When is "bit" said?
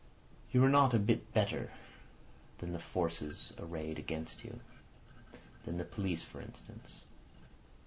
0.97-1.31